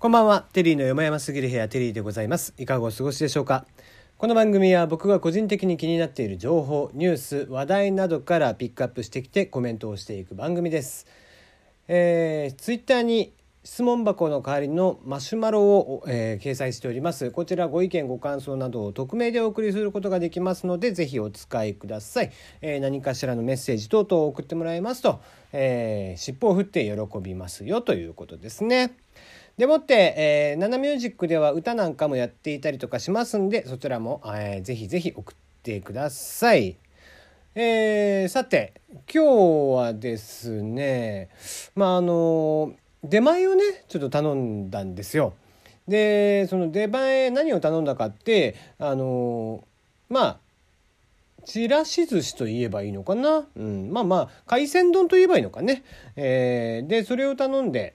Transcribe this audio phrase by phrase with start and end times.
[0.00, 0.46] こんばんは。
[0.54, 2.54] テリーのよもやますぎる部屋、テリーでございます。
[2.56, 3.66] いかがお過ごしでしょうか？
[4.16, 11.06] この番組は僕が個人的に気になっている情報、ニュース、話題などからピックアップしてきてコメントをしていく番組です。
[11.86, 17.30] えー、ツイッターに質問箱の代わりのマシュマロを、えー掲載しております。
[17.30, 22.32] こちらご意見ご感想などを匿名でお送りすることができますので、ぜひお使いください。
[22.62, 25.20] えー何かしらのメッセージ等々を送ってもらいますと、
[25.52, 28.96] えー尻尾を振って喜びますよということですね。
[29.60, 36.78] でもって、えー、ナナミュージックでは歌なんかもやっていたりとかしますんでそちらも、えーぜひぜひ送ってください。
[37.54, 41.28] えーさて今日はですね
[41.74, 42.72] まああの
[43.04, 45.34] 出前をねちょっと頼んだんですよ。
[45.86, 49.62] でその出前何を頼んだかってあの
[50.08, 50.38] まあ
[51.44, 55.82] ちらし寿司と言えばいいのかな、うん、まあまあ海鮮丼と言えばいいのかね、
[56.16, 57.92] えーでそれを頼んで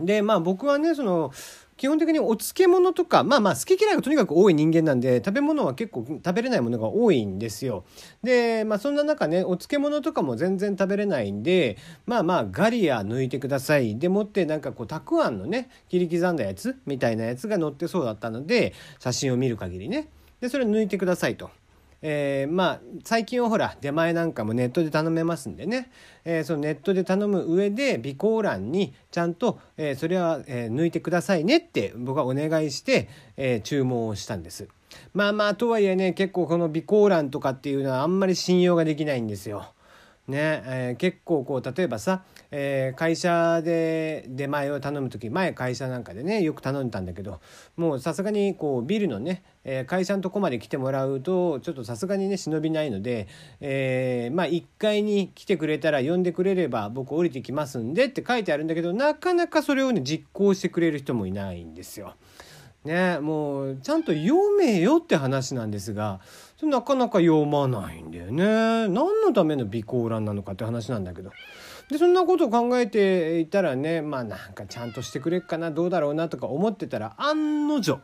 [0.00, 1.32] でまあ僕はねその
[1.78, 7.84] 基本的にお漬物とかまあまあ好き嫌いがとにかく多い人間なんで食べ物は結構食べれないものが多いんですよ。
[8.22, 20.08] でまあそんな中ねお漬物とかも全然食べれないんでまあまあガリア抜いてくださいでもってなんかこうたくあんのね切り刻んだやつみたいなやつが載ってそうだったので写真を見る限りね
[20.40, 21.50] でそれ抜いてくださいと。
[22.00, 25.90] えーまあ最近はほら出前なんかもネットで頼めますんでね、
[26.24, 34.68] えーそのネットで頼む上で備考欄にちゃんと、えーそれは、えー抜いてくださいねって僕はお願いして、えー注文をしたんです。
[35.12, 39.72] まあまあとはいえね結構この備考欄とかっていうのはあんまり信用ができないんですよ。
[40.28, 47.40] ねえー結構こう例えばさ、えー会社で出前を頼む時前会社なんかでねよく頼んでたんだけど
[47.76, 53.28] もうさすがにこうビルのね、えー会社のとこまで来てもらうとちょっとさすがにね忍びないので、
[53.60, 62.14] えーまあ1階に来てくれたら呼んでくれれば僕降りてきますんでって書いてあるんだけどなかなかそれをね実行してくれる人もいないんですよ。
[62.84, 66.20] ねもうちゃんと読めよって話なんですが
[66.62, 71.30] なかなか読まないんだよね何のための備考欄なのかって話なんだけど
[71.90, 78.00] でそんなことを考えていたらねまあなんかちゃんとしてくれっかなどうだろうなとか思ってたら案の定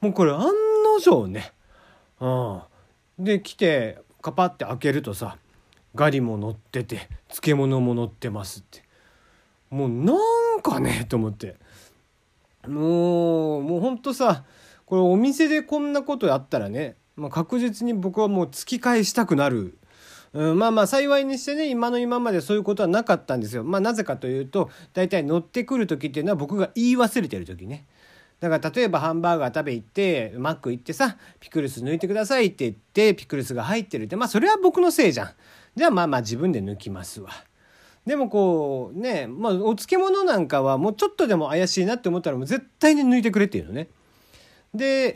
[0.00, 1.52] もうこれ案の定ね
[2.20, 2.60] うん
[3.18, 5.36] で来てカパって開けるとさ
[5.94, 8.82] ガリも乗ってて漬物も乗ってますって
[9.70, 10.14] もうな
[10.56, 11.56] んかねと思って。
[12.68, 14.44] もうもうほんとさ
[14.84, 19.78] これお店でこんなことやったらね、まあ、確実に僕はもう突き返したくなる。
[20.36, 23.64] うん、まあまあ幸いにしてね今の今までそういうことはなかったんですよ。
[23.64, 27.86] まあなぜかというと大体乗ってくる時っていうのは僕が言い忘れてる時ね。
[28.38, 35.30] だから例えばハンバーガー食べ行ってマック行ってさピクルス抜いてくださいって言ってピクルスが入ってるってまあそれは僕のせいじゃん。
[35.74, 37.30] じゃあまあまあ自分で抜きますわ。
[38.04, 43.88] でもこうね、まあ、お漬物なんかはもうちょっとでも怪しいなって思ったらもう絶対に抜いてくれっていうのね。
[44.74, 45.12] で、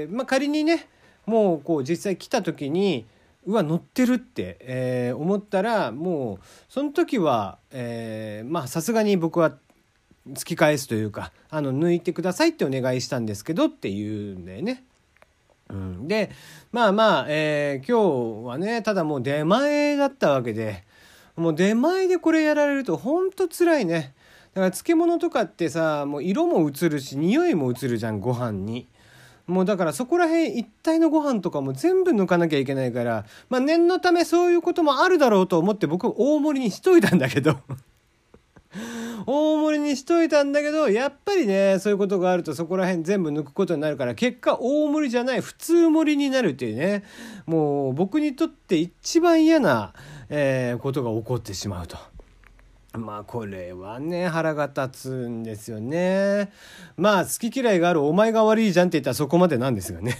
[0.00, 0.88] えーまあ、仮にね
[1.26, 3.04] もうこう実際来た時に
[3.46, 9.52] うわ乗ってるって、えー思ったらもうその時は、えーまあさすがに僕は
[10.28, 14.84] 突き返すというかあの抜いてくださいってお願いしたんですけどっていうんだよね。
[15.68, 16.30] うん、で
[16.72, 20.84] まあまあ、えー今日はねただもう出前だったわけで
[21.36, 24.14] もう出前でこれやられるとほんと辛いね。
[24.54, 28.88] だから漬物とかってさもう色も映るし匂いも映るじゃんご飯に。
[29.46, 37.56] もうだからそこら辺一体のご飯とかも全部抜かなきゃいけないからまあ念のためそういうこともあるだろうと思って僕大盛りにしといたんだけど
[39.26, 47.04] 大盛りにしといたんだけどやっぱりねそういうことがあるとそこら辺全部抜くことになるから結果大盛りじゃない普通盛りになるっていうね
[47.46, 49.94] もう僕にとって一番嫌な、
[50.28, 52.15] えーことが起こってしまうと。
[52.96, 56.52] まあこれはね腹が立つんですよね。
[56.96, 60.16] まあ好き嫌いがあるお前が悪いじゃんって言ったらそこまでなんですがね。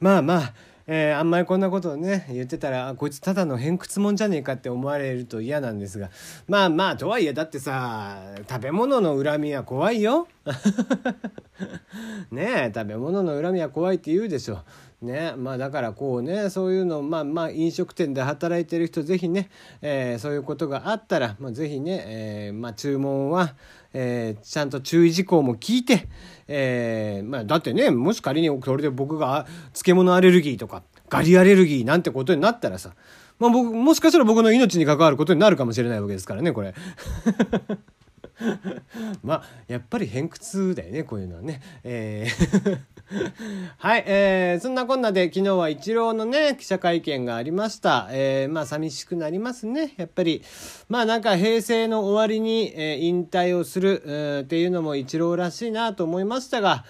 [0.00, 0.54] まあまあ、
[0.90, 6.08] えーあんまりこんなことをね言ってたらこいつただの偏屈もんじゃねえかって思われると嫌なんですが
[6.46, 8.16] まあまあとはいえだってさ
[8.48, 10.26] 食べ物の恨みは怖いよ。
[12.32, 14.60] ねえ食べ物の恨みは怖いって言うでしょ。
[15.02, 19.50] ねまあだからこうねそういうのまあまあ飲食店で働いてる人ぜひね、
[19.82, 23.54] えーそういうことがあったら、まあ、ぜひね、えーまあ、注文は、
[23.92, 26.08] えーちゃんと注意事項も聞いて、
[26.48, 32.94] えーまあ、だってねもし仮にそれで僕が漬物アレルギーとかガリアレルギーなんてことになったらさ
[33.38, 36.74] まあ僕もしかしたら僕の命に関わることになるかもしれないわけですからねこれ。
[39.22, 41.60] まあやっぱり偏屈だよねこういうのはね。
[41.84, 42.78] えー
[43.78, 48.08] はい、えー、そんなこんなで昨日はイチローのね記者会見がありました。
[48.10, 50.42] えー、まあ寂しくなりますねやっぱり
[50.88, 56.84] まあなんか平成の終わりに、えー、引退をする、えー、っていうのもイチローらしいなと思いましたが。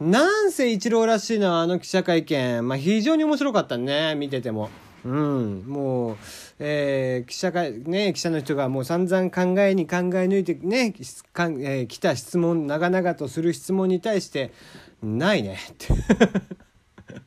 [0.00, 4.70] なんせイチローらしいのはあの記者会見、まあ、非常に面白かったね見てても。
[5.04, 6.16] うん、もう、
[6.58, 10.94] えー、記者がね記者の人がもう散々考えに考え抜いてね
[11.32, 14.52] かん、えー、来た質問長々とする質問に対して
[15.02, 15.86] 「ないね」って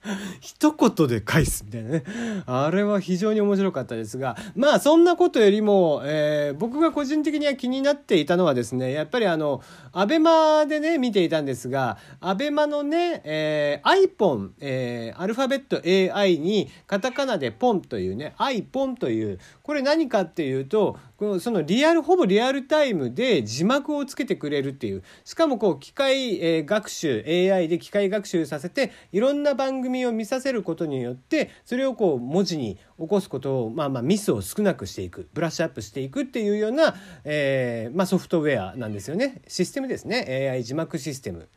[0.39, 2.03] 一言で返すみたいなね。
[2.45, 9.61] あれは非常に面白かったですが、まあそんなことよりも、えー、僕が個人的には気になっていたのはですね、やっぱりあの、
[9.93, 15.81] アベマでね、見ていたんですが、アベマのね、えー、iPhone、えー、アルファベット
[16.15, 20.97] AI にカタカナでポンというね、iPhone という、これ何かっていうと、
[21.39, 39.41] そのリアルほぼリアルタイムで字幕をつけてくれるっていうしかもこう機械、えー、学習 AI で機械学習させていろんな番組を見させることによってそれをこう文字に起こすことを、まあ、まあミスを少なくしていくブラッシュアップしていくっていうような、えーまあ、ソフトウェアなんですよね。
[39.47, 40.49] システムですね。
[40.51, 41.49] AI 字幕システム。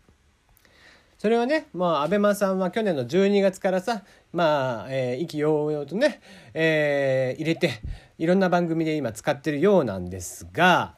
[1.19, 4.02] それはね、まあ、安倍間さんは去年の12月からさ、
[4.32, 6.20] まあ、えー、意気揚々とね、
[6.55, 7.81] えー、入れて、
[8.19, 10.97] いろんな番組で今使ってるようなんですが、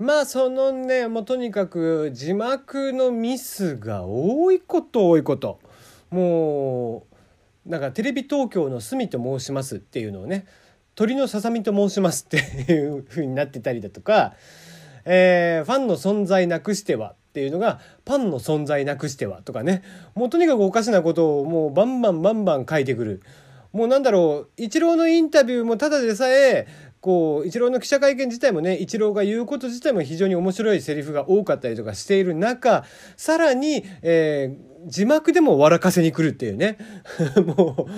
[0.00, 5.60] まあそのねもうとにかく字幕のミスが多いこと多いこと。
[6.10, 7.09] もう
[7.66, 10.46] なんかテレビ東京の隅と申しますっていうのをね
[10.94, 12.38] 鳥のささみと申しますって
[12.72, 14.34] いうふうになってたりだとか、
[15.04, 19.82] えー、ファンの存在なくしてはっていうのがパンの存在なくしてはとかね
[20.14, 23.22] もうとにかくおかしなことをもうバンバンバンバン書いてくる。
[23.72, 26.66] もうなんだろう、イチローのインタビューもただでさえ、
[27.00, 32.84] こう、イチローの記者会見自体もね、イチローが言うこと自体も非常に面白いセリフが多かったりとかしている中、
[33.16, 36.76] さらに、えー、字幕でも笑かせに来るっていうね。
[37.56, 37.90] もう、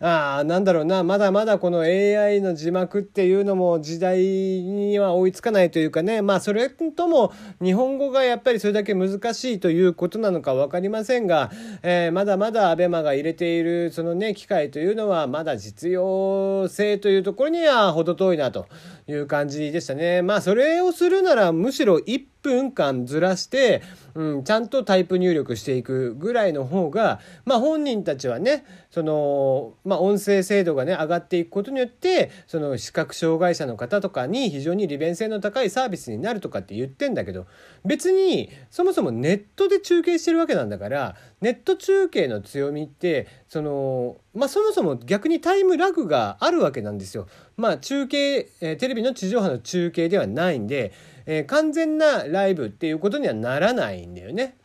[0.00, 11.50] あ、なんだろうな、まだまだこの AI の字幕っていうのも時代には追いつかないというかね、まあそれとも日本語がやっぱりそれだけ難しいということなのか分かりませんが、
[11.82, 18.66] えー、まだまだ ABEMA が入れているそのね、機械というのはまだ実用性というところには程遠いなと。
[19.08, 20.22] いう感じでしたね。
[20.22, 23.82] まあそれをするならむしろ1分間ずらして、
[24.14, 37.46] うん、ちゃんとタイプ入力していくぐらいの方が、まあ本人たちはね、その、まあ音声精度がね、上がっていくことによって、その視覚障害者の方とかに非常に利便性の高いサービスになるとかって言ってんだけど、
[37.84, 47.28] 別にそもそもネットで中継してるわけなんだから、ネット中継の強みって、その、まあそもそも逆にタイムラグがあるわけなんですよ。
[47.56, 50.92] まあ中継、えー、テレビの地上波の中継ではないんで、
[51.26, 54.56] えー、完全なライブっていうことにはならないんだよね。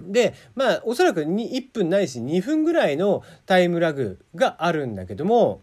[0.00, 5.62] でまあおそらく1分ないし2分ぐらいのタイムラグがあるんだけども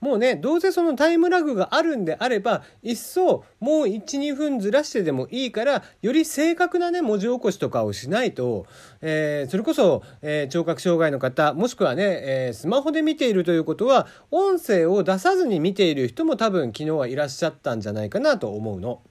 [0.00, 8.66] もうねどうせそのタイムラグがあるんであればいっそもう12分ずらしてでもいいからより正確なね文字起こしとかをしないと、
[9.00, 19.02] えー、それこそ、えー、聴覚障害の方もしくはね、えー、スマホで見ているということは音声を出さずに見ている人も多分昨日はいらっしゃったんじゃないかなと思うの。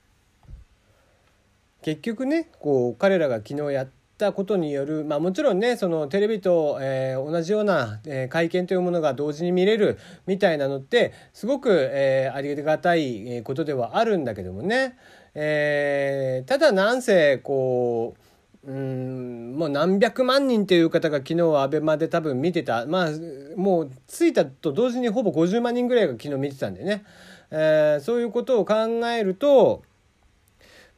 [1.84, 14.98] 結局ねこう彼らが昨日やったことによる、まあ、もちろんねそのテレビと、えー、同じような、えー、会見というものが同時に見れるみたいなのってすごく、えー、ありがたいことではあるんだけどもね、
[15.36, 18.28] えー、ただなんせこう
[18.68, 22.86] うんもう何百万人という方が昨日は ABEMA で多分見てた。
[22.86, 23.10] まあ
[23.56, 27.06] もう着いたと同時にほぼ50万人ぐらいが昨日見てたんでね、
[27.50, 28.76] えー、そういうことを考
[29.08, 29.84] えると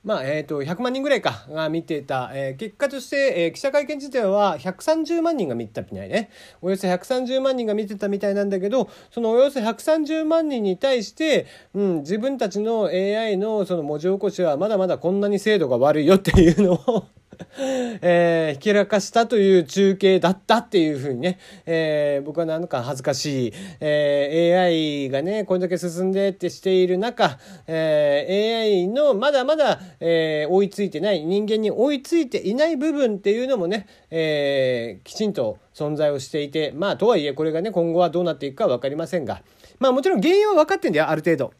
[0.01, 2.31] まあ、えっ、ー、と、100万人ぐらいか、が見てた。
[2.33, 6.29] えー、結果として、えー、記者会見自体は130万人が見てたみたいね。
[6.61, 17.07] およそ130万人が見てたみたいなんだけど、そのおよそ130万人に対して、うん、自分たちの AI のその文字起こしはまだまだこんなに精度が悪いよっていうのを
[18.01, 39.41] えー、ひけらかしたという中継だったっていうふうにね、えー、僕はなんか恥ずかしい、えー、AI がね、これだけ進んでってしている中、えー、AI のまだまだ、え、追いついてない、人間に追いついていない部分っていうのもね、え、きちんと存在をしていて、まあ、とはいえこれがね、今後はどうなっていくかわかりませんが、
[39.79, 41.53] まあもちろん原因は分かってんだよ、ある程度。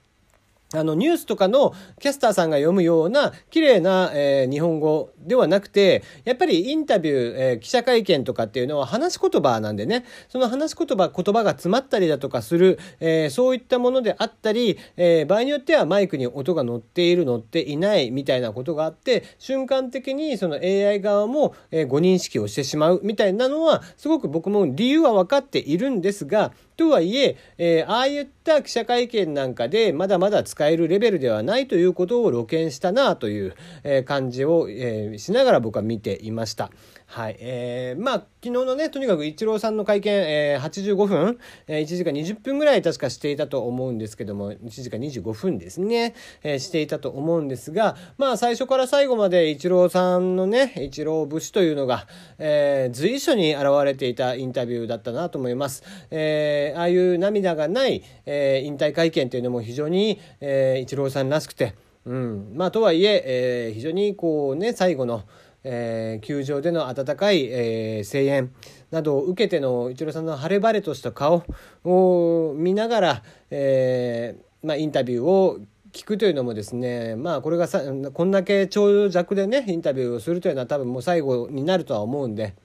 [0.71, 36.71] あの、ニュースとかのキャスターさんが読むような綺麗な、えー、日本語ではなくて、やっぱりインタビュー、えー、記者会見とかっていうのは話し言葉なんでね、その話し言葉、言葉が詰まったりだとかする、えー、そういったものであったり、え場合によってはマイクに音が乗っている、乗っていないみたいなことがあって、瞬間的にその AI 側も、えご認識をしてしまうみたいなのは、すごく僕も理由は分かっているんですが、とはいええー、ああいった記者会見なんかでまだまだ使えるレベルではないということを露見したなという、え、感じを、え、しながら僕は見ていました。
[37.11, 37.37] はい。
[37.39, 46.13] えー、まあ、昨日のね、とにかくイチローさんの会見、えー、85分、えー、1時間20分ぐらい確かしていたと思うんですけども、1時間25分ですね、
[46.43, 52.05] えー、していたと思うんですが、まあ、最初から最後までイチローさんのね、イチロー節というのが、
[52.37, 55.83] えー、随所に現れていたインタビューだったなと思います。
[56.11, 61.73] えー、ああいう涙がない、えー、引退会見というのも非常に、えー、イチローさんらしくて、
[62.05, 65.23] うん、まあ、とはいええー、非常にこうね、最後の、
[65.63, 68.51] えー、球場での温かい、えー、声援
[68.91, 71.43] などを受けてのイチローさんの晴れ晴れとした顔
[71.83, 75.59] を見ながら、えーまあ、インタビューを
[75.91, 77.81] 聞くというのもですねまあこれがさ
[78.13, 82.55] こんだけ長尺でねインタビューをするというのは多分もう最後になるとは思うんで。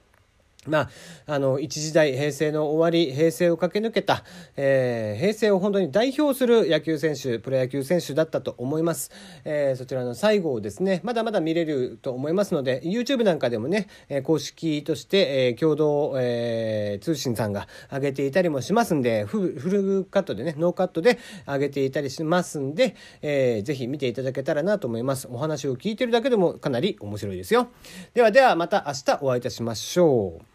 [0.66, 0.90] まあ、
[1.26, 4.24] あの、一時代、平成の終わり、平成を駆け抜けた、
[4.56, 9.10] えー、平成を本当に代表する野球選手、プロ野球選手だったと思います。
[9.44, 25.28] えー、そちらの最後をですね、まだまだ見れると思いますので、YouTube なんかでもね、えー、公式として、えー、共同、えー、通信さんが上げていたりもしますんで、フルカットでね、ノーカットで上げていたりしますんで、えー、ぜひ見ていただけたらなと思います。
[25.30, 27.68] お話を聞いてるだけでもかなり面白いですよ。
[28.14, 30.53] ではでは、また明日お会いいたしましょう。